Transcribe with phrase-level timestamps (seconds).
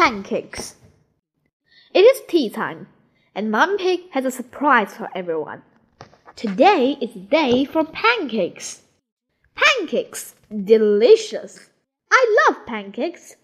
[0.00, 0.76] Pancakes.
[1.92, 2.86] It is tea time,
[3.34, 5.62] and Mum Pig has a surprise for everyone.
[6.36, 8.82] Today is the day for pancakes.
[9.56, 10.36] Pancakes!
[10.54, 11.70] Delicious!
[12.12, 13.34] I love pancakes.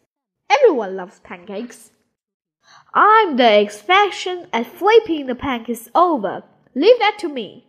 [0.48, 1.90] Everyone loves pancakes.
[2.94, 6.44] I'm the expert at flipping the pancakes over.
[6.76, 7.66] Leave that to me.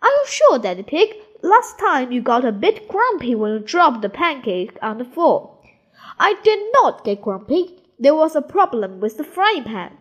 [0.00, 1.10] Are you sure, Daddy Pig?
[1.42, 5.58] Last time you got a bit grumpy when you dropped the pancake on the floor.
[6.18, 7.83] I did not get grumpy.
[7.98, 9.98] There was a problem with the frying pan.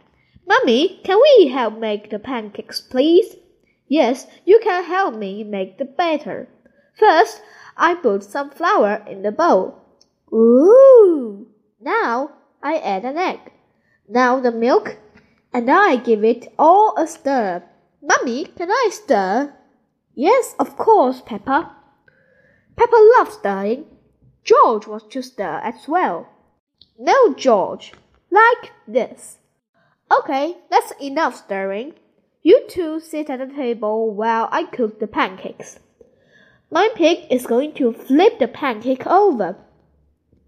[0.48, 3.36] Mummy, can we help make the pancakes, please?
[3.88, 6.50] Yes, you can help me make the batter.
[6.98, 7.42] First,
[7.78, 9.80] I put some flour in the bowl.
[10.34, 11.48] Ooh!
[11.80, 13.52] Now I add an egg.
[14.08, 14.98] Now the milk,
[15.54, 17.64] and I give it all a stir.
[18.02, 19.54] Mummy, can I stir?
[20.16, 21.76] Yes, of course, Peppa.
[22.76, 23.86] Peppa loves stirring.
[24.44, 26.28] George wants to stir as well.
[26.98, 27.94] No, George.
[28.30, 29.38] Like this.
[30.20, 31.94] Okay, that's enough stirring.
[32.42, 35.80] You two sit at the table while I cook the pancakes.
[36.70, 39.56] Mummy Pig is going to flip the pancake over.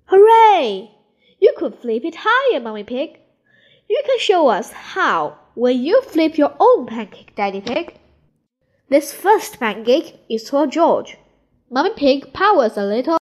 [0.05, 0.91] Hooray!
[1.39, 3.19] You could flip it higher, Mummy Pig.
[3.89, 7.95] You can show us how when you flip your own pancake, Daddy Pig.
[8.89, 11.17] This first pancake is for George.
[11.69, 13.17] Mummy Pig powers a little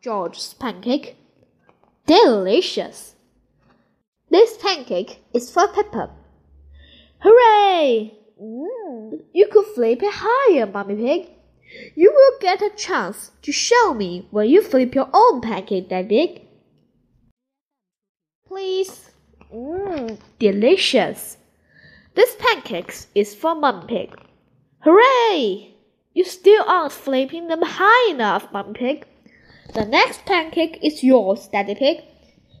[0.00, 1.16] George's pancake.
[2.10, 3.14] Delicious!
[4.30, 6.10] This pancake is for Peppa.
[7.20, 8.18] Hooray!
[8.42, 11.28] Mm, you could flip it higher, Mummy Pig.
[11.94, 16.08] You will get a chance to show me when you flip your own pancake, Daddy
[16.08, 16.42] Pig.
[18.44, 19.12] Please.
[19.54, 21.36] Mmm, delicious.
[22.16, 24.12] This pancake is for Mum Pig.
[24.80, 25.76] Hooray!
[26.12, 29.06] You still aren't flipping them high enough, Mum Pig.
[29.72, 32.02] The next pancake is yours, Daddy Pig.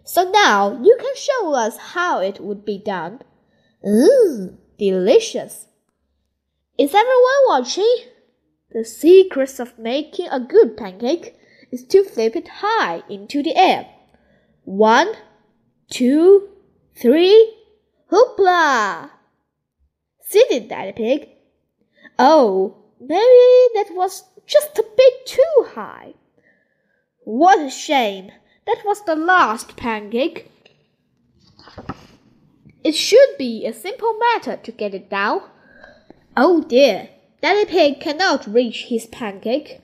[0.04, 3.20] So now you can show us how it would be done.
[3.84, 5.66] Mmm, delicious.
[6.78, 7.96] Is everyone watching?
[8.70, 11.34] The secret of making a good pancake
[11.72, 13.88] is to flip it high into the air.
[14.62, 15.12] One,
[15.90, 16.48] two,
[16.94, 17.56] three,
[18.12, 19.10] hoopla!
[20.20, 21.28] See it, Daddy Pig?
[22.20, 26.14] Oh, maybe that was just a bit too high.
[27.24, 28.30] What a shame!
[28.66, 30.50] That was the last pancake.
[32.82, 35.42] It should be a simple matter to get it down.
[36.36, 37.10] Oh dear,
[37.42, 39.80] Daddy Pig cannot reach his pancake.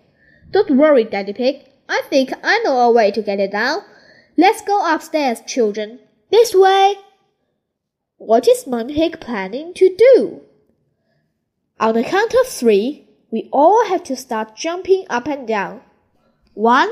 [0.51, 1.65] Don't worry, Daddy Pig.
[1.89, 3.81] I think I know a way to get it down.
[4.37, 5.99] Let's go upstairs, children.
[6.31, 6.97] This way.
[8.19, 10.41] What is Mummy Pig planning to do?
[11.79, 15.83] On the count of three, we all have to start jumping up and down.
[16.55, 16.91] One,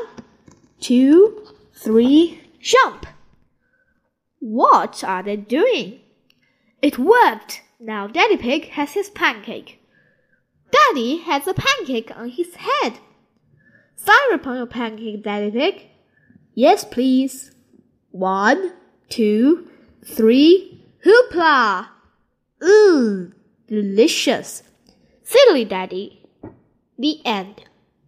[0.85, 3.07] two, three, jump!
[4.39, 6.01] What are they doing?
[6.83, 7.63] It worked!
[7.81, 9.81] Now Daddy Pig has his pancake.
[10.71, 12.99] Daddy has a pancake on his head.
[13.97, 15.87] Fire upon your pancake, Daddy Pig.
[16.53, 17.53] Yes, please.
[18.11, 18.75] One,
[19.09, 19.71] two,
[20.05, 21.89] three, hoopla!
[22.61, 23.33] Mmm,
[23.67, 24.63] delicious.
[25.23, 26.21] Silly Daddy.
[26.99, 27.65] The end.